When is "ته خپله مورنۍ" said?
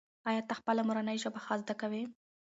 0.49-1.17